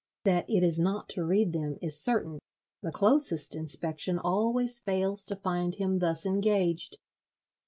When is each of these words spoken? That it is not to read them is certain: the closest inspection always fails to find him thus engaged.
That 0.23 0.49
it 0.49 0.63
is 0.63 0.79
not 0.79 1.09
to 1.09 1.23
read 1.23 1.53
them 1.53 1.77
is 1.79 2.01
certain: 2.01 2.39
the 2.81 2.91
closest 2.91 3.55
inspection 3.55 4.17
always 4.17 4.79
fails 4.79 5.23
to 5.25 5.35
find 5.35 5.75
him 5.75 5.99
thus 5.99 6.25
engaged. 6.25 6.97